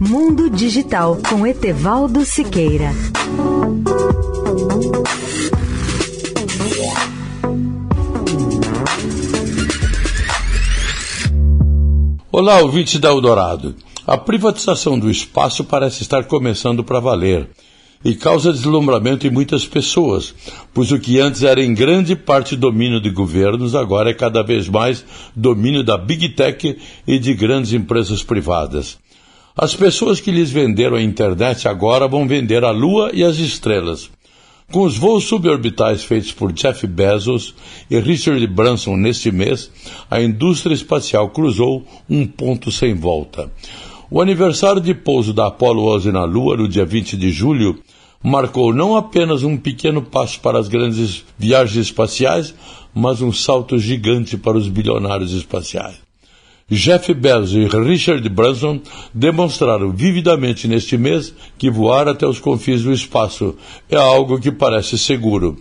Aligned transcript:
Mundo 0.00 0.48
Digital 0.48 1.18
com 1.28 1.44
Etevaldo 1.44 2.24
Siqueira. 2.24 2.92
Olá, 12.30 12.60
ouvinte 12.60 13.00
da 13.00 13.08
Eldorado. 13.08 13.74
A 14.06 14.16
privatização 14.16 14.96
do 14.96 15.10
espaço 15.10 15.64
parece 15.64 16.02
estar 16.02 16.22
começando 16.24 16.84
para 16.84 17.00
valer 17.00 17.50
e 18.04 18.14
causa 18.14 18.52
deslumbramento 18.52 19.26
em 19.26 19.30
muitas 19.30 19.66
pessoas, 19.66 20.32
pois 20.72 20.92
o 20.92 21.00
que 21.00 21.18
antes 21.18 21.42
era 21.42 21.60
em 21.60 21.74
grande 21.74 22.14
parte 22.14 22.54
domínio 22.54 23.00
de 23.00 23.10
governos, 23.10 23.74
agora 23.74 24.10
é 24.10 24.14
cada 24.14 24.44
vez 24.44 24.68
mais 24.68 25.04
domínio 25.34 25.82
da 25.82 25.98
Big 25.98 26.28
Tech 26.28 26.78
e 27.04 27.18
de 27.18 27.34
grandes 27.34 27.72
empresas 27.72 28.22
privadas. 28.22 28.96
As 29.60 29.74
pessoas 29.74 30.20
que 30.20 30.30
lhes 30.30 30.52
venderam 30.52 30.96
a 30.96 31.02
internet 31.02 31.66
agora 31.66 32.06
vão 32.06 32.28
vender 32.28 32.62
a 32.62 32.70
Lua 32.70 33.10
e 33.12 33.24
as 33.24 33.38
estrelas. 33.38 34.08
Com 34.70 34.82
os 34.82 34.96
voos 34.96 35.24
suborbitais 35.24 36.04
feitos 36.04 36.30
por 36.30 36.52
Jeff 36.52 36.86
Bezos 36.86 37.56
e 37.90 37.98
Richard 37.98 38.46
Branson 38.46 38.96
neste 38.96 39.32
mês, 39.32 39.68
a 40.08 40.22
indústria 40.22 40.74
espacial 40.74 41.30
cruzou 41.30 41.84
um 42.08 42.24
ponto 42.24 42.70
sem 42.70 42.94
volta. 42.94 43.50
O 44.08 44.22
aniversário 44.22 44.80
de 44.80 44.94
pouso 44.94 45.32
da 45.32 45.48
Apollo 45.48 45.92
11 45.92 46.12
na 46.12 46.24
Lua, 46.24 46.56
no 46.56 46.68
dia 46.68 46.84
20 46.84 47.16
de 47.16 47.32
julho, 47.32 47.80
marcou 48.22 48.72
não 48.72 48.94
apenas 48.94 49.42
um 49.42 49.56
pequeno 49.56 50.02
passo 50.02 50.38
para 50.38 50.60
as 50.60 50.68
grandes 50.68 51.24
viagens 51.36 51.86
espaciais, 51.86 52.54
mas 52.94 53.20
um 53.20 53.32
salto 53.32 53.76
gigante 53.76 54.36
para 54.36 54.56
os 54.56 54.68
bilionários 54.68 55.32
espaciais. 55.32 56.07
Jeff 56.70 57.14
Bezos 57.14 57.54
e 57.54 57.64
Richard 57.64 58.28
Branson 58.28 58.78
demonstraram 59.14 59.90
vividamente 59.90 60.68
neste 60.68 60.98
mês 60.98 61.34
que 61.56 61.70
voar 61.70 62.06
até 62.06 62.26
os 62.26 62.38
confins 62.38 62.82
do 62.82 62.92
espaço 62.92 63.56
é 63.88 63.96
algo 63.96 64.38
que 64.38 64.52
parece 64.52 64.98
seguro. 64.98 65.56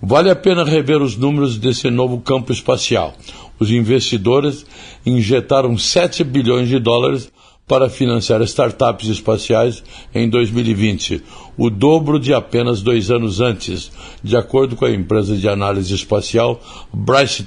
Vale 0.00 0.30
a 0.30 0.36
pena 0.36 0.62
rever 0.62 1.02
os 1.02 1.16
números 1.16 1.58
desse 1.58 1.90
novo 1.90 2.20
campo 2.20 2.52
espacial. 2.52 3.14
Os 3.58 3.68
investidores 3.72 4.64
injetaram 5.04 5.76
7 5.76 6.22
bilhões 6.22 6.68
de 6.68 6.78
dólares 6.78 7.32
para 7.66 7.88
financiar 7.88 8.40
startups 8.42 9.08
espaciais 9.08 9.82
em 10.14 10.28
2020, 10.28 11.20
o 11.56 11.70
dobro 11.70 12.18
de 12.18 12.32
apenas 12.34 12.82
dois 12.82 13.10
anos 13.10 13.40
antes, 13.40 13.90
de 14.22 14.36
acordo 14.36 14.76
com 14.76 14.84
a 14.84 14.90
empresa 14.90 15.36
de 15.36 15.48
análise 15.48 15.94
espacial 15.94 16.60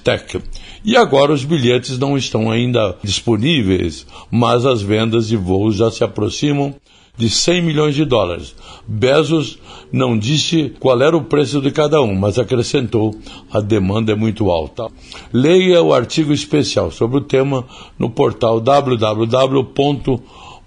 Tech. 0.03 0.41
E 0.83 0.95
agora 0.95 1.33
os 1.33 1.44
bilhetes 1.44 1.97
não 1.97 2.17
estão 2.17 2.49
ainda 2.49 2.95
disponíveis, 3.03 4.05
mas 4.31 4.66
as 4.66 4.81
vendas 4.81 5.27
de 5.27 5.36
voos 5.36 5.75
já 5.75 5.91
se 5.91 6.03
aproximam 6.03 6.75
de 7.17 7.30
100 7.30 7.61
milhões 7.64 7.95
de 7.95 8.05
dólares. 8.05 8.55
Bezos 8.88 9.58
não 9.91 10.17
disse 10.17 10.75
qual 10.80 11.02
era 11.02 11.17
o 11.17 11.23
preço 11.23 11.59
de 11.59 11.71
cada 11.71 12.02
um, 12.02 12.14
mas 12.14 12.38
acrescentou: 12.38 13.16
a 13.52 13.59
demanda 13.59 14.11
é 14.11 14.16
muito 14.16 14.52
alta. 14.52 14.88
Leia 15.33 15.81
o 15.81 15.94
artigo 15.94 16.31
especial 16.31 16.92
sobre 16.92 17.17
o 17.17 17.21
tema 17.21 17.66
no 17.97 18.09
portal 18.09 18.59